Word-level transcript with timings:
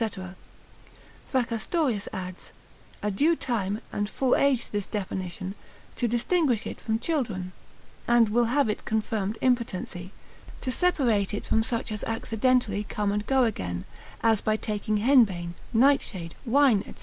Fracastorius 1.31 2.07
adds, 2.11 2.53
a 3.03 3.11
due 3.11 3.35
time, 3.35 3.81
and 3.93 4.09
full 4.09 4.35
age 4.35 4.63
to 4.65 4.71
this 4.71 4.87
definition, 4.87 5.53
to 5.95 6.07
distinguish 6.07 6.65
it 6.65 6.81
from 6.81 6.97
children, 6.97 7.51
and 8.07 8.29
will 8.29 8.45
have 8.45 8.67
it 8.67 8.83
confirmed 8.83 9.37
impotency, 9.41 10.11
to 10.59 10.71
separate 10.71 11.35
it 11.35 11.45
from 11.45 11.61
such 11.61 11.91
as 11.91 12.03
accidentally 12.05 12.83
come 12.85 13.11
and 13.11 13.27
go 13.27 13.43
again, 13.43 13.85
as 14.23 14.41
by 14.41 14.57
taking 14.57 14.97
henbane, 14.97 15.53
nightshade, 15.71 16.33
wine, 16.47 16.81
&c. 16.83 16.93